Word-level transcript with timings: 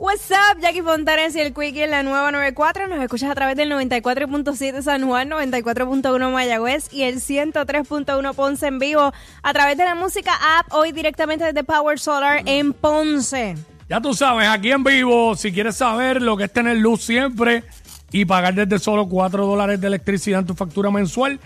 What's 0.00 0.30
up, 0.30 0.58
Jackie 0.62 0.80
Fontanes 0.80 1.36
y 1.36 1.40
el 1.40 1.52
Quickie 1.52 1.82
en 1.82 1.90
la 1.90 2.02
nueva 2.02 2.32
94. 2.32 2.86
Nos 2.86 3.02
escuchas 3.02 3.30
a 3.30 3.34
través 3.34 3.54
del 3.54 3.70
94.7 3.70 4.80
San 4.80 5.06
Juan, 5.06 5.28
94.1 5.28 6.32
Mayagüez 6.32 6.90
y 6.90 7.02
el 7.02 7.16
103.1 7.16 8.34
Ponce 8.34 8.66
en 8.66 8.78
vivo 8.78 9.12
a 9.42 9.52
través 9.52 9.76
de 9.76 9.84
la 9.84 9.94
música 9.94 10.32
app 10.58 10.72
hoy 10.72 10.92
directamente 10.92 11.44
desde 11.44 11.64
Power 11.64 11.98
Solar 11.98 12.40
en 12.46 12.72
Ponce. 12.72 13.56
Ya 13.90 14.00
tú 14.00 14.14
sabes, 14.14 14.48
aquí 14.48 14.72
en 14.72 14.82
vivo, 14.84 15.36
si 15.36 15.52
quieres 15.52 15.76
saber 15.76 16.22
lo 16.22 16.34
que 16.34 16.44
es 16.44 16.52
tener 16.54 16.78
luz 16.78 17.02
siempre 17.02 17.64
y 18.10 18.24
pagar 18.24 18.54
desde 18.54 18.78
solo 18.78 19.06
4 19.06 19.44
dólares 19.44 19.82
de 19.82 19.86
electricidad 19.86 20.40
en 20.40 20.46
tu 20.46 20.54
factura 20.54 20.90
mensual, 20.90 21.38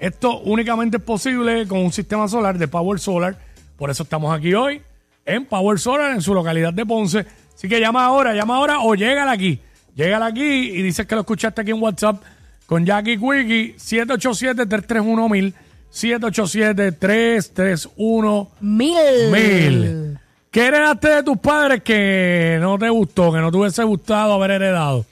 esto 0.00 0.40
únicamente 0.40 0.96
es 0.96 1.02
posible 1.04 1.64
con 1.68 1.78
un 1.78 1.92
sistema 1.92 2.26
solar 2.26 2.58
de 2.58 2.66
Power 2.66 2.98
Solar. 2.98 3.38
Por 3.76 3.88
eso 3.88 4.02
estamos 4.02 4.36
aquí 4.36 4.52
hoy 4.52 4.82
en 5.24 5.46
Power 5.46 5.78
Solar, 5.78 6.10
en 6.10 6.22
su 6.22 6.34
localidad 6.34 6.72
de 6.72 6.84
Ponce. 6.84 7.24
Así 7.60 7.68
que 7.68 7.78
llama 7.78 8.06
ahora, 8.06 8.32
llama 8.32 8.56
ahora 8.56 8.80
o 8.80 8.94
llégala 8.94 9.32
aquí. 9.32 9.60
Llégala 9.94 10.24
aquí 10.24 10.42
y 10.42 10.80
dices 10.80 11.04
que 11.04 11.14
lo 11.14 11.20
escuchaste 11.20 11.60
aquí 11.60 11.72
en 11.72 11.82
WhatsApp 11.82 12.22
con 12.64 12.86
Jackie 12.86 13.18
Quickie, 13.18 13.74
787-331-1000, 13.76 15.52
787-331-1000. 15.92 18.48
Mil. 18.62 20.18
¿Qué 20.50 20.68
heredaste 20.68 21.10
de 21.10 21.22
tus 21.22 21.36
padres 21.36 21.82
que 21.82 22.56
no 22.62 22.78
te 22.78 22.88
gustó, 22.88 23.30
que 23.30 23.40
no 23.40 23.50
te 23.50 23.58
hubiese 23.58 23.84
gustado 23.84 24.32
haber 24.32 24.52
heredado? 24.52 25.04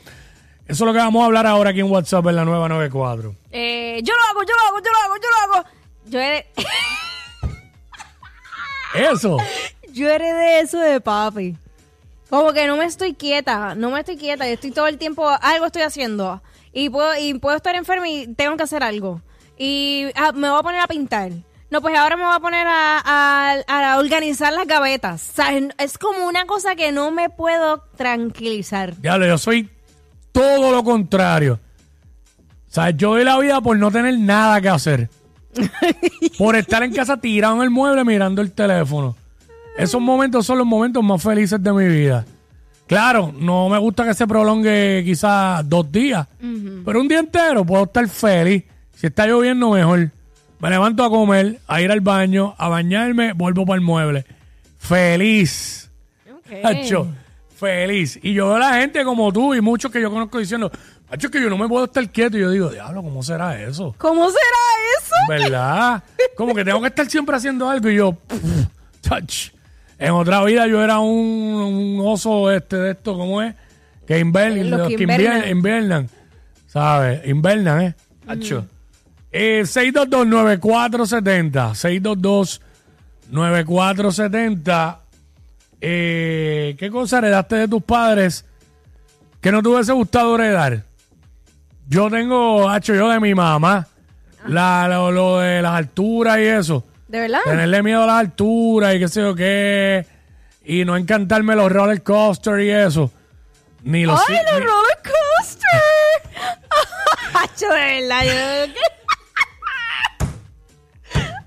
Eso 0.67 0.85
es 0.85 0.87
lo 0.87 0.95
que 0.95 1.01
vamos 1.01 1.21
a 1.21 1.27
hablar 1.27 1.47
ahora 1.47 1.69
aquí 1.69 1.81
en 1.81 1.91
WhatsApp 1.91 2.29
en 2.29 2.37
la 2.37 2.47
nueva 2.47 2.67
94. 2.67 3.35
Eh, 3.51 4.01
yo 4.03 4.15
lo 4.15 4.23
hago, 4.23 4.43
yo 4.43 4.55
lo 4.55 4.61
hago, 4.69 4.79
yo 4.83 4.91
lo 4.91 4.99
hago, 5.05 5.17
yo 5.17 5.29
lo 5.29 5.37
hago. 5.55 5.67
Yo 6.07 6.19
heredé, 6.19 6.47
Eso. 9.13 9.37
yo 9.93 10.09
heredé 10.09 10.61
eso 10.61 10.79
de 10.79 10.99
papi. 10.99 11.55
Como 12.31 12.53
que 12.53 12.67
no 12.67 12.77
me 12.77 12.85
estoy 12.85 13.15
quieta, 13.15 13.75
no 13.75 13.91
me 13.91 14.01
estoy 14.01 14.17
quieta, 14.17 14.47
yo 14.47 14.55
estoy 14.55 14.71
todo 14.71 14.87
el 14.87 14.99
tiempo, 14.99 15.29
algo 15.41 15.67
estoy 15.67 15.83
haciendo. 15.83 16.43
Y 16.73 16.91
puedo, 16.91 17.17
y 17.19 17.35
puedo 17.35 17.57
estar 17.57 17.75
enferma 17.75 18.09
y 18.09 18.27
tengo 18.35 18.57
que 18.57 18.63
hacer 18.65 18.83
algo. 18.83 19.23
Y 19.57 20.07
ah, 20.15 20.33
me 20.33 20.51
voy 20.51 20.59
a 20.61 20.63
poner 20.63 20.81
a 20.81 20.87
pintar. 20.87 21.33
No, 21.71 21.81
pues 21.83 21.97
ahora 21.99 22.17
me 22.17 22.25
voy 22.25 22.35
a 22.35 22.41
poner 22.41 22.67
a, 22.67 23.03
a- 23.05 23.93
a 23.93 23.99
organizar 23.99 24.53
las 24.53 24.67
gavetas. 24.67 25.31
O 25.31 25.35
sea, 25.35 25.53
es- 25.57 25.69
es 25.79 25.99
como 25.99 26.27
una 26.27 26.45
cosa 26.47 26.77
que 26.77 26.93
no 26.93 27.11
me 27.11 27.29
puedo 27.31 27.83
tranquilizar. 27.97 28.97
Diablo, 29.01 29.27
yo 29.27 29.39
soy 29.39 29.69
todo 30.33 30.71
lo 30.71 30.85
contrario. 30.85 31.59
O 32.71 32.73
sea, 32.73 32.91
yo 32.91 33.11
doy 33.11 33.25
la 33.25 33.39
vida 33.39 33.61
por 33.63 33.77
no 33.79 33.91
tener 33.91 34.19
nada 34.19 34.61
que 34.61 34.69
hacer. 34.69 35.09
por 36.39 36.57
estar 36.57 36.83
en 36.83 36.93
casa 36.93 37.17
tirado 37.17 37.57
en 37.57 37.63
el 37.63 37.71
mueble 37.71 38.05
mirando 38.05 38.43
el 38.43 38.53
teléfono. 38.53 39.17
Esos 39.79 40.01
momentos 40.01 40.45
son 40.45 40.59
los 40.59 40.67
momentos 40.67 41.03
más 41.05 41.23
felices 41.23 41.63
de 41.63 41.73
mi 41.73 41.87
vida. 41.87 42.27
Claro, 42.89 43.33
no 43.39 43.69
me 43.69 43.79
gusta 43.79 44.05
que 44.05 44.15
se 44.15 44.27
prolongue 44.27 45.03
quizás 45.05 45.69
dos 45.69 45.91
días, 45.93 46.27
pero 46.85 47.01
un 47.01 47.07
día 47.07 47.21
entero 47.21 47.65
puedo 47.65 47.85
estar 47.85 48.09
feliz. 48.09 48.65
Si 48.95 49.07
está 49.07 49.27
lloviendo, 49.27 49.71
mejor. 49.71 50.11
Me 50.59 50.71
levanto 50.71 51.05
a 51.05 51.09
comer, 51.11 51.61
a 51.69 51.81
ir 51.81 51.93
al 51.93 52.01
baño, 52.01 52.55
a 52.59 52.69
bañarme, 52.69 53.33
vuelvo 53.35 53.65
para 53.65 53.77
el 53.77 53.83
mueble. 53.83 54.27
Feliz. 54.79 55.89
Hacho, 56.65 57.07
feliz. 57.57 58.19
Y 58.23 58.33
yo 58.33 58.47
veo 58.47 58.57
a 58.57 58.59
la 58.59 58.75
gente 58.81 59.05
como 59.05 59.33
tú 59.33 59.55
y 59.55 59.61
muchos 59.61 59.93
que 59.93 60.01
yo 60.01 60.11
conozco 60.11 60.39
diciendo, 60.39 60.73
Hacho, 61.11 61.31
que 61.31 61.41
yo 61.41 61.49
no 61.49 61.57
me 61.57 61.69
puedo 61.69 61.85
estar 61.85 62.07
quieto. 62.11 62.37
Y 62.37 62.41
yo 62.41 62.51
digo, 62.51 62.71
diablo, 62.71 63.03
¿cómo 63.03 63.23
será 63.23 63.63
eso? 63.63 63.95
¿Cómo 63.99 64.27
será 64.29 64.99
eso? 64.99 65.15
¿Verdad? 65.29 66.03
Como 66.37 66.55
que 66.55 66.65
tengo 66.65 66.81
que 66.81 66.89
estar 66.89 67.09
siempre 67.09 67.37
haciendo 67.37 67.69
algo 67.69 67.89
y 67.89 67.97
yo, 67.97 68.17
chach. 69.03 69.51
En 69.99 70.13
otra 70.13 70.45
vida 70.45 70.67
yo 70.69 70.83
era 70.83 70.99
un, 71.01 71.11
un 71.11 72.01
oso 72.07 72.51
este 72.53 72.77
de 72.77 72.91
esto, 72.93 73.17
¿cómo 73.17 73.43
es? 73.43 73.55
Que 74.07 74.19
invernan, 74.21 74.71
Los 74.71 74.79
los 74.81 74.89
que 74.89 74.95
invernan. 75.03 75.49
invernan, 75.49 76.09
¿sabes? 76.67 77.27
Invernan, 77.27 77.81
¿eh? 77.83 77.95
Hacho. 78.27 78.65
Eh, 79.33 79.63
622-9470. 79.65 82.61
622-9470. 83.33 84.97
Eh, 85.81 86.77
¿Qué 86.79 86.91
cosa 86.91 87.19
heredaste 87.19 87.57
de 87.57 87.69
tus 87.69 87.83
padres 87.83 88.45
que 89.41 89.53
no 89.53 89.63
te 89.63 89.69
hubiese 89.69 89.93
gustado 89.93 90.35
heredar? 90.37 90.83
Yo 91.89 92.11
tengo, 92.11 92.69
hacho, 92.69 92.95
yo 92.95 93.09
de 93.09 93.21
mi 93.21 93.35
mamá. 93.35 93.87
La, 94.47 94.87
lo, 94.89 95.11
lo 95.11 95.39
de 95.41 95.63
las 95.63 95.73
alturas 95.73 96.39
y 96.39 96.43
eso. 96.43 96.85
¿De 97.09 97.21
verdad? 97.21 97.41
Tenerle 97.45 97.83
miedo 97.83 98.03
a 98.03 98.07
las 98.07 98.19
alturas 98.21 98.95
y 98.95 98.99
qué 99.01 99.09
sé 99.09 99.21
yo 99.23 99.35
qué. 99.35 100.07
Y 100.65 100.85
no 100.85 100.97
encantarme 100.97 101.57
los 101.57 101.73
roller 101.73 102.03
coaster 102.03 102.61
y 102.61 102.71
eso. 102.71 103.11
Ni 103.83 104.05
los. 104.05 104.21
¡Ay, 104.29 104.37
los 104.51 104.61
ni- 104.61 104.67
roller 104.67 104.99
coaster! 105.03 105.83
De 107.59 107.67
verdad. 107.69 108.69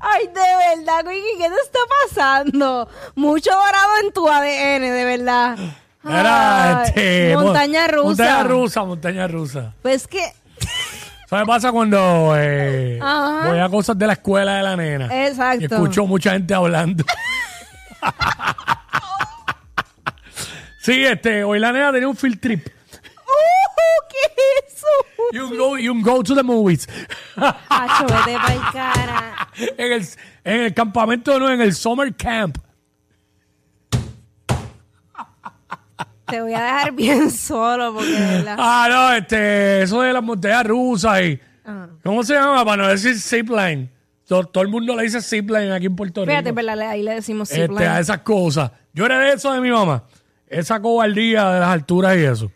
Ay, 0.04 0.28
de 0.28 0.34
verdad, 0.34 1.00
Quickie, 1.12 1.38
¿qué 1.38 1.48
te 1.50 1.56
está 1.64 1.80
pasando? 2.08 2.90
Mucho 3.16 3.52
dorado 3.52 3.92
en 4.04 4.12
tu 4.12 4.28
ADN, 4.28 4.82
de 4.82 5.06
verdad. 5.06 5.58
Era, 6.04 6.80
Ay, 6.82 6.88
este, 6.88 7.36
montaña 7.38 7.82
mo- 7.86 7.92
rusa. 7.94 8.08
Montaña 8.08 8.44
rusa, 8.44 8.84
montaña 8.84 9.28
rusa. 9.28 9.74
Pues 9.84 10.08
que... 10.08 10.22
Me 11.32 11.46
pasa 11.46 11.72
cuando 11.72 12.34
eh, 12.36 13.00
Ajá. 13.02 13.48
voy 13.50 13.60
a 13.60 13.70
cosas 13.70 13.98
de 13.98 14.06
la 14.06 14.14
escuela 14.14 14.58
de 14.58 14.64
la 14.64 14.76
nena. 14.76 15.28
Exacto. 15.28 15.62
Y 15.62 15.66
escucho 15.66 16.06
mucha 16.06 16.34
gente 16.34 16.54
hablando. 16.54 17.06
sí, 20.82 21.06
este, 21.06 21.44
hoy 21.46 21.60
la 21.60 21.72
nena 21.72 21.94
tenía 21.94 22.10
un 22.10 22.18
field 22.18 22.40
trip. 22.40 22.68
¡Uh! 22.68 24.10
¿Qué 24.10 24.18
es 24.68 24.74
eso? 24.76 24.88
Y 25.32 25.38
un 25.38 25.58
go, 25.58 25.78
y 25.78 25.88
un 25.88 26.02
go 26.02 26.22
to 26.22 26.36
the 26.36 26.44
movies. 26.44 26.88
Hacho, 27.38 28.06
vete 28.08 28.38
pa'l 28.38 28.62
cara. 28.74 29.48
en, 29.78 29.92
el, 29.94 30.08
en 30.44 30.62
el 30.64 30.74
campamento, 30.74 31.40
no, 31.40 31.50
en 31.50 31.62
el 31.62 31.74
summer 31.74 32.14
camp. 32.14 32.58
Te 36.32 36.42
voy 36.42 36.54
a 36.54 36.62
dejar 36.64 36.92
bien 36.96 37.30
solo 37.30 37.94
porque 37.94 38.10
de 38.12 38.20
verdad. 38.38 38.56
Ah, 38.58 38.88
no, 38.90 39.14
este, 39.14 39.84
eso 39.84 40.02
de 40.02 40.14
las 40.14 40.24
montañas 40.24 40.66
rusas 40.66 41.22
y. 41.22 41.40
Ajá. 41.64 41.90
¿Cómo 42.04 42.24
se 42.24 42.34
llama? 42.34 42.66
Para 42.66 42.84
no 42.84 42.90
decir 42.90 43.16
zipline. 43.20 43.90
Todo, 44.28 44.46
todo 44.46 44.64
el 44.64 44.70
mundo 44.70 44.96
le 44.96 45.04
dice 45.04 45.22
zipline 45.22 45.72
aquí 45.74 45.86
en 45.88 45.96
Puerto 45.96 46.22
Rico. 46.22 46.32
Fíjate, 46.32 46.50
en 46.50 46.56
verdad, 46.56 46.80
ahí 46.82 47.04
le 47.04 47.16
decimos 47.16 47.52
este, 47.52 47.64
zipline. 47.68 47.88
a 47.90 48.00
esas 48.00 48.20
cosas. 48.20 48.72
Yo 48.94 49.06
era 49.06 49.20
de 49.20 49.34
eso 49.34 49.52
de 49.54 49.62
mi 49.62 49.70
mamá. 49.70 50.04
Esa 50.48 50.82
cobardía 50.82 51.50
de 51.52 51.60
las 51.60 51.70
alturas 51.70 52.18
y 52.18 52.24
eso. 52.24 52.52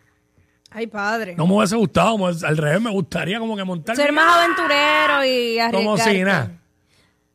Ay, 0.72 0.88
padre. 0.88 1.36
No 1.36 1.48
me 1.48 1.54
hubiese 1.56 1.76
gustado, 1.78 2.18
me- 2.18 2.26
al 2.46 2.58
revés, 2.58 2.82
me 2.82 2.90
gustaría 2.92 3.40
como 3.40 3.56
que 3.56 3.64
montar. 3.64 3.96
Ser 3.96 4.12
más 4.12 4.38
aventurero 4.38 5.24
y 5.26 5.58
Como 5.72 5.94
arriesgarte. 5.94 6.18
si 6.18 6.24
nada. 6.24 6.52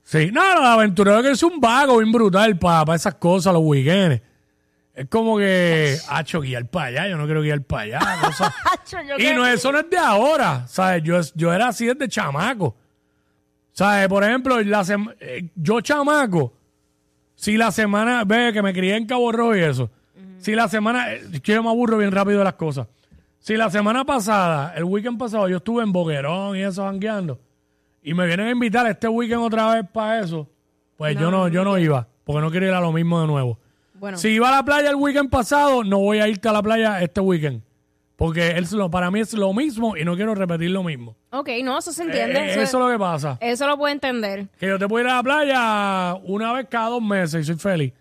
Sí, 0.03 0.31
no, 0.33 0.55
los 0.57 0.65
aventureros 0.65 1.23
que 1.23 1.31
es 1.31 1.43
un 1.43 1.61
vago 1.61 1.99
bien 1.99 2.11
brutal 2.11 2.59
para 2.59 2.95
esas 2.95 3.15
cosas, 3.15 3.53
los 3.53 3.63
weekends. 3.65 4.21
Es 5.01 5.09
como 5.09 5.39
que, 5.39 5.97
hacho, 6.11 6.43
guiar 6.43 6.67
para 6.67 6.87
allá, 6.89 7.09
yo 7.09 7.17
no 7.17 7.25
quiero 7.25 7.41
guiar 7.41 7.63
para 7.63 7.83
allá. 7.85 7.99
yo 9.09 9.17
y 9.19 9.35
no, 9.35 9.47
eso 9.47 9.73
no 9.73 9.79
es 9.79 9.89
de 9.89 9.97
ahora, 9.97 10.67
¿sabes? 10.69 11.03
Yo, 11.03 11.19
yo 11.35 11.55
era 11.55 11.69
así 11.69 11.87
desde 11.87 12.07
chamaco. 12.07 12.77
¿Sabes? 13.73 14.09
Por 14.09 14.23
ejemplo, 14.25 14.61
la 14.61 14.81
sem- 14.83 15.15
eh, 15.21 15.49
yo 15.55 15.81
chamaco, 15.81 16.53
Si 17.35 17.57
la 17.57 17.73
semana, 17.73 18.25
ve 18.25 18.51
que 18.53 18.61
me 18.61 18.75
crié 18.75 18.97
en 18.97 19.07
Cabo 19.07 19.33
Rojo 19.33 19.57
y 19.57 19.61
eso. 19.63 19.91
Si 20.39 20.55
la 20.55 20.69
semana, 20.69 21.15
eh, 21.15 21.23
es 21.33 21.41
que 21.41 21.55
yo 21.55 21.63
me 21.63 21.71
aburro 21.71 21.97
bien 21.97 22.13
rápido 22.13 22.41
de 22.41 22.45
las 22.45 22.55
cosas. 22.55 22.87
Si 23.39 23.57
la 23.57 23.71
semana 23.71 24.05
pasada, 24.05 24.75
el 24.77 24.85
weekend 24.85 25.19
pasado, 25.19 25.49
yo 25.49 25.57
estuve 25.57 25.83
en 25.83 25.93
Boquerón 25.93 26.59
y 26.59 26.61
eso 26.63 26.85
jangueando, 26.85 27.41
y 28.03 28.13
me 28.13 28.27
vienen 28.27 28.49
a 28.49 28.51
invitar 28.51 28.87
este 28.87 29.09
weekend 29.09 29.41
otra 29.41 29.73
vez 29.77 29.85
para 29.91 30.21
eso, 30.21 30.47
pues 30.99 31.17
yo 31.17 31.31
no, 31.31 31.49
yo 31.49 31.65
no 31.65 31.79
iba, 31.79 32.07
porque 32.25 32.43
no 32.43 32.51
quiero 32.51 32.67
ir 32.67 32.75
a 32.75 32.81
lo 32.81 32.93
mismo 32.93 33.19
de 33.23 33.27
nuevo. 33.27 33.59
Bueno, 34.01 34.17
Si 34.17 34.29
iba 34.29 34.49
a 34.49 34.51
la 34.51 34.65
playa 34.65 34.89
el 34.89 34.97
weekend 34.97 35.29
pasado, 35.29 35.85
no 35.85 35.99
voy 35.99 36.21
a 36.21 36.27
irte 36.27 36.49
a 36.49 36.53
la 36.53 36.63
playa 36.63 37.03
este 37.03 37.21
weekend. 37.21 37.63
Porque 38.17 38.57
es 38.57 38.73
lo, 38.73 38.91
para 38.91 39.11
mí 39.11 39.21
es 39.21 39.35
lo 39.35 39.53
mismo 39.53 39.95
y 39.95 40.05
no 40.07 40.17
quiero 40.17 40.35
repetir 40.35 40.71
lo 40.71 40.83
mismo. 40.83 41.17
ok, 41.31 41.49
no, 41.63 41.79
eso 41.79 41.93
se 41.93 42.05
entiende. 42.05 42.39
eh, 42.39 42.51
eso, 42.53 42.61
eso 42.63 42.79
es 42.79 42.85
lo 42.85 42.91
que 42.91 42.99
pasa. 42.99 43.37
eso 43.41 43.67
lo 43.67 43.77
puedo 43.77 43.93
entender. 43.93 44.49
Que 44.59 44.69
yo 44.69 44.79
te 44.79 44.89
puedo 44.89 45.05
ir 45.05 45.11
a 45.11 45.17
la 45.17 45.23
playa 45.23 46.15
una 46.25 46.53
vez 46.55 46.67
cada 46.71 46.89
dos 46.89 47.03
meses 47.03 47.43
y 47.43 47.45
soy 47.45 47.57
feliz. 47.57 47.93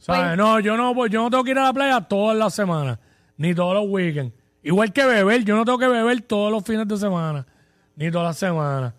¿Sabes? 0.00 0.22
Pues- 0.26 0.36
no, 0.36 0.58
yo 0.58 0.76
no, 0.76 1.06
yo 1.06 1.22
no 1.22 1.30
tengo 1.30 1.44
que 1.44 1.52
ir 1.52 1.58
a 1.58 1.64
la 1.64 1.72
playa 1.72 2.00
todas 2.00 2.36
las 2.36 2.52
semanas, 2.52 2.98
ni 3.36 3.54
todos 3.54 3.74
los 3.74 3.84
weekends. 3.88 4.32
Igual 4.64 4.92
que 4.92 5.06
beber, 5.06 5.44
yo 5.44 5.54
no 5.56 5.64
tengo 5.64 5.78
que 5.78 5.88
beber 5.88 6.20
todos 6.22 6.50
los 6.50 6.64
fines 6.64 6.86
de 6.88 6.96
semana, 6.96 7.46
ni 7.94 8.10
todas 8.10 8.26
las 8.28 8.38
semanas. 8.38 8.92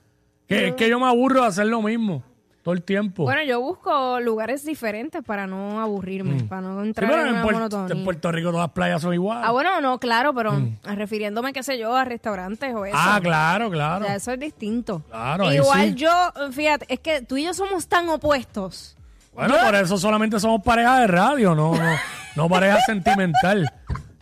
Que, 0.48 0.70
es 0.70 0.76
que 0.76 0.90
yo 0.90 1.00
me 1.00 1.06
aburro 1.06 1.42
de 1.42 1.48
hacer 1.48 1.68
lo 1.68 1.82
mismo 1.82 2.24
todo 2.70 2.74
el 2.76 2.84
tiempo. 2.84 3.24
Bueno, 3.24 3.42
yo 3.44 3.60
busco 3.60 4.20
lugares 4.20 4.64
diferentes 4.64 5.24
para 5.24 5.48
no 5.48 5.82
aburrirme, 5.82 6.44
para 6.44 6.62
no 6.62 6.76
Mm. 6.76 6.82
Sí, 6.84 6.88
entrar 6.88 7.12
en 7.14 7.20
en, 7.20 7.34
una 7.34 7.44
Puer- 7.44 7.54
monotonía. 7.54 7.96
en 7.96 8.04
Puerto 8.04 8.32
Rico 8.32 8.50
todas 8.52 8.66
las 8.68 8.74
playas 8.74 9.02
son 9.02 9.14
iguales. 9.14 9.44
Ah, 9.48 9.52
bueno, 9.52 9.82
no, 9.82 9.98
claro, 10.00 10.34
pero 10.36 10.54
refiriéndome, 10.84 11.52
qué 11.52 11.64
sé 11.64 11.80
yo, 11.80 11.96
a 11.96 12.06
restaurantes 12.06 12.74
o 12.76 12.86
eso. 12.86 12.96
Mm. 12.96 13.00
Ah, 13.02 13.20
claro, 13.22 13.72
claro. 13.72 14.06
Ya 14.06 14.16
eso 14.16 14.32
es 14.34 14.40
distinto. 14.40 15.02
Claro, 15.10 15.48
ahí 15.48 15.56
Igual 15.58 15.90
sí. 15.90 15.96
yo, 15.96 16.12
fíjate, 16.52 16.86
es 16.94 17.00
que 17.00 17.22
tú 17.24 17.38
y 17.38 17.46
yo 17.46 17.54
somos 17.54 17.88
tan 17.88 18.08
opuestos. 18.10 18.96
Bueno, 19.34 19.56
por 19.64 19.74
eso 19.76 19.98
solamente 19.98 20.40
somos 20.40 20.62
pareja 20.62 21.00
de 21.00 21.08
radio, 21.08 21.56
no, 21.56 21.74
no, 21.74 21.96
no 22.36 22.50
pareja 22.50 22.78
sentimental. 22.86 23.72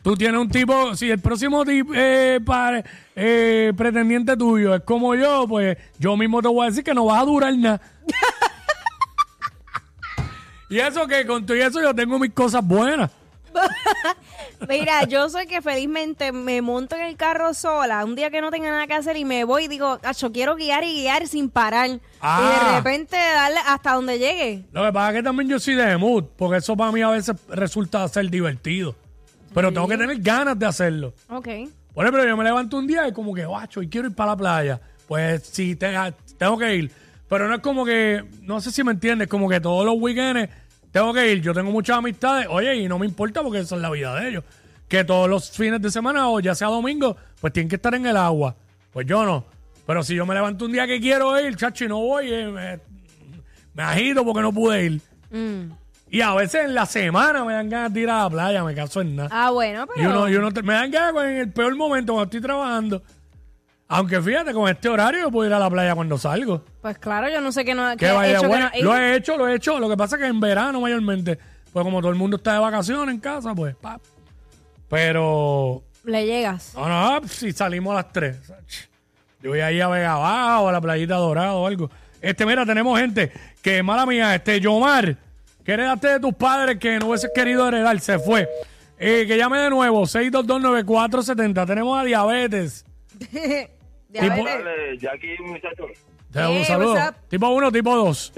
Tú 0.03 0.15
tienes 0.15 0.39
un 0.39 0.49
tipo, 0.49 0.95
si 0.95 1.09
el 1.11 1.19
próximo 1.19 1.65
tipo, 1.65 1.91
eh, 1.93 2.39
pare- 2.45 2.83
eh, 3.15 3.73
pretendiente 3.75 4.37
tuyo 4.37 4.75
es 4.75 4.83
como 4.83 5.15
yo, 5.15 5.45
pues 5.49 5.77
yo 5.99 6.15
mismo 6.15 6.41
te 6.41 6.47
voy 6.47 6.65
a 6.65 6.69
decir 6.69 6.83
que 6.83 6.93
no 6.93 7.05
vas 7.05 7.21
a 7.21 7.25
durar 7.25 7.53
nada. 7.57 7.81
y 10.69 10.79
eso 10.79 11.07
que 11.07 11.25
con 11.25 11.45
todo 11.45 11.57
eso 11.57 11.81
yo 11.81 11.93
tengo 11.93 12.19
mis 12.19 12.31
cosas 12.33 12.65
buenas. 12.65 13.11
Mira, 14.69 15.03
yo 15.05 15.29
soy 15.29 15.45
que 15.47 15.61
felizmente 15.61 16.31
me 16.31 16.61
monto 16.61 16.95
en 16.95 17.01
el 17.03 17.17
carro 17.17 17.53
sola 17.53 18.05
un 18.05 18.15
día 18.15 18.29
que 18.29 18.39
no 18.41 18.49
tenga 18.51 18.69
nada 18.71 18.87
que 18.87 18.93
hacer 18.93 19.17
y 19.17 19.25
me 19.25 19.43
voy 19.43 19.65
y 19.65 19.67
digo, 19.67 19.99
acho, 20.03 20.31
quiero 20.31 20.55
guiar 20.55 20.83
y 20.83 20.93
guiar 21.01 21.27
sin 21.27 21.49
parar. 21.49 21.89
Y 21.89 21.99
Ah. 22.21 22.69
de 22.71 22.77
repente 22.77 23.17
darle 23.17 23.59
hasta 23.65 23.93
donde 23.93 24.19
llegue. 24.19 24.65
Lo 24.71 24.85
que 24.85 24.93
pasa 24.93 25.09
es 25.09 25.15
que 25.17 25.23
también 25.23 25.49
yo 25.49 25.59
soy 25.59 25.75
de 25.75 25.97
mood, 25.97 26.25
porque 26.37 26.57
eso 26.57 26.77
para 26.77 26.91
mí 26.91 27.01
a 27.01 27.09
veces 27.09 27.35
resulta 27.49 28.07
ser 28.07 28.29
divertido. 28.29 28.95
Pero 29.57 29.73
tengo 29.73 29.87
que 29.87 29.97
tener 29.97 30.17
ganas 30.21 30.57
de 30.59 30.65
hacerlo. 30.67 31.13
Ok. 31.29 31.47
Por 31.93 32.05
ejemplo, 32.05 32.23
yo 32.25 32.37
me 32.37 32.43
levanto 32.43 32.77
un 32.77 32.85
día 32.85 33.07
y 33.07 33.11
como 33.11 33.33
que, 33.33 33.43
guacho, 33.45 33.81
y 33.81 33.89
quiero 33.89 34.07
ir 34.07 34.13
para 34.15 34.31
la 34.31 34.37
playa. 34.37 34.81
Pues 35.07 35.43
sí, 35.51 35.75
te- 35.75 35.95
tengo 36.37 36.57
que 36.57 36.75
ir. 36.75 36.91
Pero 37.27 37.47
no 37.47 37.55
es 37.55 37.61
como 37.61 37.83
que, 37.83 38.23
no 38.43 38.61
sé 38.61 38.71
si 38.71 38.83
me 38.83 38.91
entiendes, 38.91 39.27
como 39.27 39.49
que 39.49 39.59
todos 39.59 39.83
los 39.83 39.95
weekends 39.97 40.49
tengo 40.91 41.11
que 41.13 41.31
ir. 41.31 41.41
Yo 41.41 41.53
tengo 41.53 41.71
muchas 41.71 41.97
amistades, 41.97 42.47
oye, 42.49 42.75
y 42.75 42.87
no 42.87 42.99
me 42.99 43.07
importa 43.07 43.41
porque 43.41 43.59
esa 43.59 43.75
es 43.75 43.81
la 43.81 43.89
vida 43.89 44.13
de 44.19 44.29
ellos. 44.29 44.43
Que 44.87 45.03
todos 45.03 45.27
los 45.29 45.49
fines 45.51 45.81
de 45.81 45.89
semana 45.91 46.29
o 46.29 46.39
ya 46.39 46.53
sea 46.55 46.67
domingo, 46.67 47.17
pues 47.41 47.51
tienen 47.51 47.67
que 47.67 47.75
estar 47.77 47.93
en 47.95 48.05
el 48.05 48.15
agua. 48.15 48.55
Pues 48.93 49.07
yo 49.07 49.25
no. 49.25 49.43
Pero 49.87 50.03
si 50.03 50.13
yo 50.15 50.25
me 50.25 50.35
levanto 50.35 50.65
un 50.65 50.71
día 50.71 50.85
que 50.85 50.99
quiero 51.01 51.37
ir, 51.39 51.55
chacho, 51.55 51.83
y 51.85 51.87
no 51.87 51.97
voy, 51.99 52.31
eh, 52.31 52.47
me, 52.47 52.79
me 53.73 53.83
agito 53.83 54.23
porque 54.23 54.41
no 54.41 54.53
pude 54.53 54.85
ir. 54.85 55.01
Mm. 55.31 55.71
Y 56.09 56.21
a 56.21 56.33
veces 56.35 56.65
en 56.65 56.73
la 56.73 56.85
semana 56.85 57.43
me 57.43 57.53
dan 57.53 57.69
ganas 57.69 57.93
de 57.93 57.99
ir 58.01 58.09
a 58.09 58.23
la 58.23 58.29
playa, 58.29 58.63
me 58.63 58.73
caso 58.73 59.01
en 59.01 59.15
nada. 59.17 59.29
Ah, 59.31 59.49
bueno, 59.51 59.85
Y 59.95 59.99
pero... 59.99 60.09
uno, 60.11 60.29
y 60.29 60.35
uno 60.35 60.51
te- 60.53 60.63
me 60.63 60.73
dan 60.73 60.89
ganas 60.89 61.23
en 61.25 61.37
el 61.37 61.51
peor 61.51 61.75
momento 61.75 62.13
cuando 62.13 62.25
estoy 62.25 62.41
trabajando. 62.41 63.01
Aunque 63.89 64.21
fíjate, 64.21 64.53
con 64.53 64.69
este 64.69 64.89
horario 64.89 65.21
yo 65.21 65.31
puedo 65.31 65.47
ir 65.49 65.53
a 65.53 65.59
la 65.59 65.69
playa 65.69 65.95
cuando 65.95 66.17
salgo. 66.17 66.63
Pues 66.81 66.97
claro, 66.97 67.29
yo 67.29 67.39
no 67.41 67.51
sé 67.51 67.63
qué 67.65 67.73
no 67.73 67.89
Que 67.91 67.97
qué 67.97 68.07
he 68.07 68.11
vaya, 68.13 68.31
hecho, 68.31 68.41
que 68.41 68.47
bueno, 68.47 68.65
no 68.65 68.71
he 68.73 68.81
lo 68.83 68.97
he 68.97 69.15
hecho, 69.15 69.37
lo 69.37 69.47
he 69.47 69.55
hecho. 69.55 69.79
Lo 69.79 69.89
que 69.89 69.95
pasa 69.97 70.15
es 70.17 70.21
que 70.21 70.27
en 70.27 70.39
verano 70.39 70.81
mayormente, 70.81 71.37
pues 71.71 71.83
como 71.83 71.99
todo 72.01 72.11
el 72.11 72.17
mundo 72.17 72.37
está 72.37 72.53
de 72.53 72.59
vacaciones 72.59 73.13
en 73.13 73.19
casa, 73.21 73.53
pues, 73.55 73.75
pa. 73.75 73.99
Pero, 74.89 75.83
Le 76.05 76.25
llegas. 76.25 76.73
no, 76.75 76.87
no, 77.19 77.27
si 77.27 77.51
salimos 77.51 77.91
a 77.91 77.95
las 77.95 78.13
3. 78.13 78.37
Yo 79.41 79.51
voy 79.51 79.59
ahí 79.59 79.79
a 79.81 79.87
Vega 79.87 80.13
Abajo, 80.13 80.69
a 80.69 80.71
la 80.71 80.81
playita 80.81 81.15
Dorada 81.15 81.53
o 81.53 81.67
algo. 81.67 81.89
Este, 82.21 82.45
mira, 82.45 82.65
tenemos 82.65 82.97
gente 82.99 83.31
que, 83.61 83.83
mala 83.83 84.05
mía, 84.05 84.33
este, 84.35 84.59
Yomar, 84.59 85.15
que 85.67 85.73
heredaste 85.73 86.07
de 86.07 86.19
tus 86.21 86.33
padres 86.33 86.77
que 86.79 86.97
no 86.97 87.07
hubieses 87.07 87.29
querido 87.35 87.67
heredar, 87.67 87.99
se 87.99 88.17
fue. 88.19 88.47
Eh, 88.97 89.25
que 89.27 89.37
llame 89.37 89.59
de 89.59 89.69
nuevo, 89.69 90.03
6229470. 90.03 91.67
Tenemos 91.67 91.99
a 91.99 92.05
Diabetes. 92.05 92.85
Diabetes. 94.09 94.45
Dale, 94.45 94.97
Jackie, 94.97 95.35
muchachos. 95.41 95.91
Te 96.31 96.39
Hey, 96.39 96.57
un 96.59 96.63
saludo. 96.65 96.93
what's 96.93 97.09
up? 97.09 97.15
Tipo 97.29 97.49
1, 97.49 97.71
tipo 97.73 97.95
2. 97.97 98.33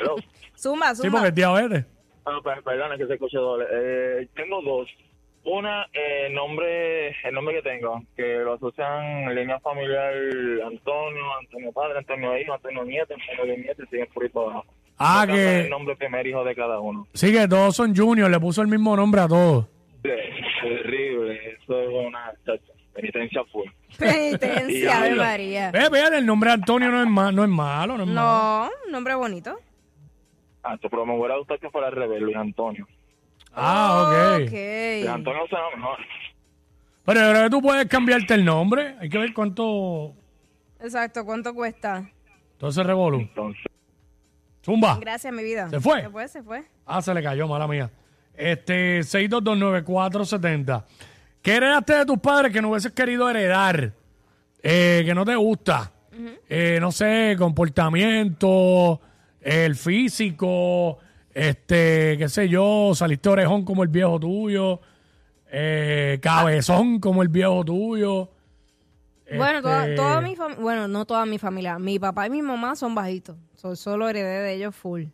Hello. 0.00 0.16
Zumba, 0.58 0.94
Sí, 0.94 1.08
porque 1.08 1.28
es 1.28 1.34
diabetes. 1.36 1.84
Ah, 2.24 2.38
per- 2.42 2.62
perdona 2.64 2.96
que 2.98 3.06
se 3.06 3.14
escuche 3.14 3.36
doble. 3.38 3.64
Eh, 3.70 4.28
tengo 4.34 4.60
dos. 4.62 4.88
Una, 5.44 5.84
eh, 5.92 6.26
el 6.26 6.34
nombre, 6.34 7.10
el 7.10 7.32
nombre 7.32 7.54
que 7.54 7.62
tengo, 7.62 8.02
que 8.16 8.38
lo 8.38 8.54
asocian 8.54 9.28
en 9.28 9.34
línea 9.36 9.60
familiar 9.60 10.12
Antonio, 10.66 11.22
Antonio 11.40 11.70
Padre, 11.72 11.98
Antonio 11.98 12.36
Hijo, 12.36 12.54
Antonio 12.54 12.84
Nieto, 12.84 13.14
Antonio 13.30 13.56
Nieto, 13.56 13.84
y 13.84 13.86
siguen 13.86 14.08
por 14.12 14.24
ahí 14.24 14.28
para 14.30 14.46
abajo. 14.46 14.66
Ah, 14.98 15.24
que- 15.26 15.60
El 15.64 15.70
nombre 15.70 15.94
primer 15.96 16.26
hijo 16.26 16.42
de 16.44 16.54
cada 16.54 16.80
uno. 16.80 17.06
Sí, 17.12 17.32
que 17.32 17.46
todos 17.48 17.76
son 17.76 17.94
juniors, 17.94 18.30
le 18.30 18.40
puso 18.40 18.62
el 18.62 18.68
mismo 18.68 18.96
nombre 18.96 19.20
a 19.20 19.28
todos. 19.28 19.66
Sí, 20.02 20.10
terrible, 20.62 21.40
eso 21.62 21.80
es 21.80 21.88
una 22.06 22.32
chacha, 22.46 22.72
penitencia 22.94 23.42
full. 23.52 23.68
Penitencia, 23.98 24.98
Ave. 25.02 25.14
María. 25.16 25.70
Ve, 25.70 25.88
ve, 25.90 26.00
el 26.18 26.24
nombre 26.26 26.50
de 26.50 26.54
Antonio 26.54 26.90
no 26.90 27.02
es, 27.02 27.08
ma- 27.08 27.32
no 27.32 27.42
es 27.44 27.50
malo, 27.50 27.96
no 27.98 28.04
es 28.04 28.08
malo. 28.08 28.70
No, 28.86 28.92
nombre 28.92 29.14
bonito. 29.14 29.58
Ah, 30.62 30.76
tu 30.78 30.88
pero 30.88 31.04
me 31.06 31.16
hubiera 31.16 31.36
gustado 31.36 31.60
que 31.60 31.70
fuera 31.70 31.88
al 31.88 31.94
revés, 31.94 32.20
Luis 32.22 32.36
Antonio. 32.36 32.86
Ah, 33.54 34.36
ok. 34.38 34.50
Luis 34.50 35.04
Ok. 35.04 35.14
Antonio 35.14 35.46
suena 35.48 35.64
mejor. 35.76 35.98
Pero 37.04 37.20
yo 37.20 37.30
creo 37.30 37.42
que 37.44 37.50
tú 37.50 37.62
puedes 37.62 37.86
cambiarte 37.86 38.34
el 38.34 38.44
nombre. 38.44 38.96
Hay 39.00 39.08
que 39.08 39.18
ver 39.18 39.32
cuánto. 39.32 40.12
Exacto, 40.80 41.24
¿cuánto 41.24 41.54
cuesta? 41.54 42.10
Entonces 42.52 42.84
revolú. 42.84 43.20
Entonces, 43.20 43.64
Zumba. 44.66 44.98
Gracias, 45.00 45.32
mi 45.32 45.44
vida. 45.44 45.70
¿Se 45.70 45.78
fue? 45.78 46.02
Se 46.02 46.10
fue, 46.10 46.26
se 46.26 46.42
fue. 46.42 46.64
Ah, 46.84 47.00
se 47.00 47.14
le 47.14 47.22
cayó, 47.22 47.46
mala 47.46 47.68
mía. 47.68 47.88
Este, 48.34 48.98
6229470. 48.98 50.82
¿Qué 51.40 51.54
heredaste 51.54 51.94
de 51.94 52.04
tus 52.04 52.18
padres 52.18 52.52
que 52.52 52.60
no 52.60 52.70
hubieses 52.70 52.90
querido 52.90 53.30
heredar? 53.30 53.92
Eh, 54.64 55.04
que 55.06 55.14
no 55.14 55.24
te 55.24 55.36
gusta. 55.36 55.92
Eh, 56.48 56.78
no 56.80 56.90
sé, 56.90 57.36
comportamiento, 57.38 59.00
el 59.40 59.76
físico, 59.76 60.98
este, 61.32 62.16
qué 62.18 62.28
sé 62.28 62.48
yo, 62.48 62.90
saliste 62.92 63.28
orejón 63.28 63.64
como 63.64 63.84
el 63.84 63.88
viejo 63.88 64.18
tuyo, 64.18 64.80
eh, 65.48 66.18
cabezón 66.20 66.98
como 66.98 67.22
el 67.22 67.28
viejo 67.28 67.64
tuyo. 67.64 68.30
Bueno, 69.34 69.60
toda, 69.62 69.84
Este, 69.84 69.96
toda 69.96 70.20
mi 70.20 70.36
familia, 70.36 70.62
bueno, 70.62 70.88
no 70.88 71.04
toda 71.04 71.26
mi 71.26 71.38
familia, 71.38 71.78
mi 71.78 71.98
papá 71.98 72.26
y 72.26 72.30
mi 72.30 72.42
mamá 72.42 72.76
son 72.76 72.94
bajitos. 72.94 73.36
So, 73.54 73.74
solo 73.74 74.08
heredé 74.08 74.42
de 74.42 74.54
ellos 74.54 74.74
full. 74.76 75.04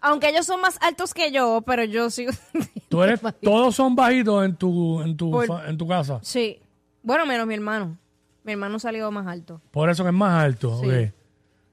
Aunque 0.00 0.28
ellos 0.28 0.46
son 0.46 0.60
más 0.60 0.78
altos 0.82 1.14
que 1.14 1.30
yo, 1.32 1.62
pero 1.66 1.84
yo 1.84 2.10
sigo. 2.10 2.32
Tú 2.88 3.02
eres, 3.02 3.20
todos 3.42 3.74
son 3.74 3.94
bajitos 3.96 4.44
en 4.44 4.56
tu, 4.56 5.00
en 5.02 5.16
tu, 5.16 5.30
Por- 5.30 5.46
fa- 5.46 5.68
en 5.68 5.76
tu 5.78 5.86
casa. 5.86 6.20
sí. 6.22 6.60
Bueno, 7.02 7.24
menos 7.26 7.46
mi 7.46 7.54
hermano. 7.54 7.96
Mi 8.42 8.52
hermano 8.52 8.78
salió 8.80 9.10
más 9.12 9.26
alto. 9.28 9.60
Por 9.70 9.88
eso 9.90 10.02
que 10.02 10.10
es 10.10 10.14
más 10.16 10.42
alto, 10.44 10.80
Sí. 10.80 10.86
ok. 10.88 11.12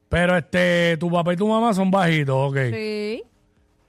Pero 0.10 0.38
este, 0.38 0.96
tu 0.98 1.10
papá 1.12 1.34
y 1.34 1.38
tu 1.38 1.48
mamá 1.48 1.74
son 1.74 1.90
bajitos, 1.90 2.36
ok. 2.52 2.58
Sí. 2.72 3.24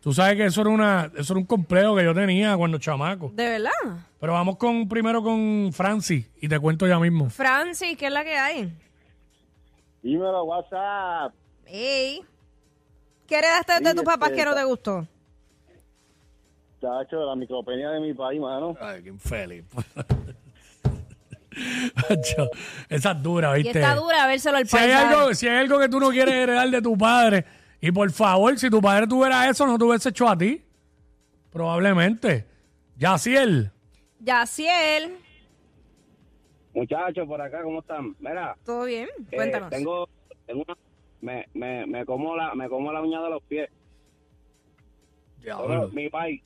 Tú 0.05 0.13
sabes 0.13 0.37
que 0.37 0.45
eso 0.45 0.61
era 0.61 0.69
una, 0.69 1.11
eso 1.17 1.33
era 1.33 1.41
un 1.41 1.47
complejo 1.47 1.97
que 1.97 2.05
yo 2.05 2.13
tenía 2.15 2.55
cuando 2.59 2.77
chamaco. 2.77 3.31
¿De 3.33 3.49
verdad? 3.49 3.71
Pero 4.21 4.35
vamos 4.35 4.59
con 4.59 4.87
primero 4.87 5.23
con 5.23 5.71
Francis 5.73 6.31
y 6.43 6.47
te 6.47 6.61
cuento 6.61 6.87
ya 6.87 6.99
mismo. 6.99 7.31
Francis, 7.31 7.97
¿qué 7.97 8.09
es 8.09 8.13
la 8.13 8.23
que 8.23 8.37
hay? 8.37 8.71
Dímelo, 10.03 10.45
WhatsApp. 10.45 11.33
Ey. 11.65 12.23
¿Qué 13.27 13.39
heredaste 13.39 13.81
de 13.81 13.95
tus 13.95 14.05
papás 14.05 14.29
este, 14.29 14.43
que 14.43 14.45
no 14.51 14.55
te 14.55 14.65
gustó? 14.65 15.09
Chacho, 16.83 17.25
la 17.25 17.35
micropenia 17.35 17.89
de 17.89 18.01
mi 18.01 18.13
país, 18.13 18.39
mano. 18.39 18.77
Ay, 18.83 19.05
qué 19.05 19.09
infeliz. 19.09 19.65
Acho, 22.11 22.51
Esa 22.91 23.13
es 23.13 23.23
dura, 23.23 23.59
Y 23.59 23.63
¿viste? 23.63 23.81
está 23.81 23.95
dura 23.95 24.27
vérselo 24.27 24.59
al 24.59 24.69
Si 24.69 24.77
hay, 24.77 24.91
algo, 24.91 25.33
si 25.33 25.49
hay 25.49 25.61
algo 25.61 25.79
que 25.79 25.89
tú 25.89 25.99
no 25.99 26.11
quieres 26.11 26.35
heredar 26.35 26.69
de 26.69 26.83
tu 26.83 26.99
padre, 26.99 27.47
y 27.87 27.93
por 27.93 28.11
favor, 28.11 28.59
si 28.59 28.71
tu 28.71 28.81
padre 28.81 29.07
tuviera 29.07 29.49
eso, 29.49 29.67
no 29.67 29.77
te 29.77 29.85
hubiese 29.85 30.09
hecho 30.09 30.27
a 30.29 30.37
ti. 30.39 30.63
Probablemente. 31.51 32.47
Yaciel. 32.97 33.71
Yaciel, 34.21 35.19
Muchachos, 36.75 37.27
por 37.29 37.41
acá, 37.41 37.63
¿cómo 37.63 37.81
están? 37.81 38.17
Mira, 38.19 38.57
¿todo 38.65 38.85
bien? 38.85 39.09
eh, 39.31 39.37
Cuéntanos. 39.37 39.71
tengo, 39.71 40.09
tengo 40.47 40.65
una, 40.67 40.77
me, 41.21 41.47
me, 41.55 41.87
me 41.87 42.05
como 42.07 42.35
la, 42.35 42.55
me 42.55 42.69
como 42.69 42.91
la 42.93 43.01
uña 43.03 43.21
de 43.23 43.31
los 43.31 43.43
pies. 43.45 43.69
Pero 45.43 45.59
Diablo. 45.67 45.89
mi 45.93 46.09
país, 46.09 46.43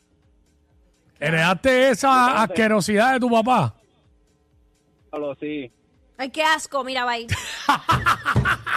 ¿Heredaste 1.21 1.91
esa 1.91 2.43
asquerosidad 2.43 3.15
de 3.15 3.21
tu 3.21 3.31
papá? 3.31 3.75
solo 5.11 5.35
sí. 5.37 5.71
Ay, 6.19 6.31
qué 6.31 6.43
asco, 6.43 6.83
mira, 6.85 7.05
bye. 7.07 7.27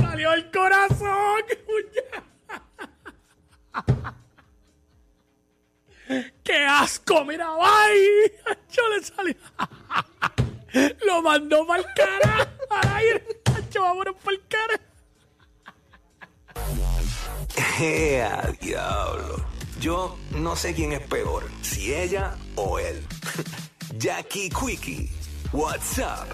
salió 0.00 0.32
el 0.32 0.50
corazón! 0.50 1.42
¡Qué 6.42 6.64
asco! 6.66 7.24
¡Mira, 7.24 7.48
bye! 7.50 8.32
Yo 8.70 8.88
le 8.88 9.02
salió. 9.04 9.34
Lo 11.06 11.22
mandó 11.22 11.66
para 11.66 11.82
el 11.82 11.86
cara. 11.94 12.52
Al 12.70 12.96
aire. 12.96 13.24
Yo 13.70 13.82
vámonos 13.82 14.14
para 14.16 14.36
el 14.36 14.42
cara. 14.48 14.80
¡Ea, 17.78 18.52
diablo! 18.60 19.44
Yo 19.80 20.18
no 20.32 20.54
sé 20.54 20.74
quién 20.74 20.92
es 20.92 21.00
peor, 21.00 21.48
si 21.62 21.94
ella 21.94 22.36
o 22.56 22.78
él. 22.78 23.02
Jackie 23.96 24.50
Quickie, 24.50 25.10
WhatsApp 25.52 26.28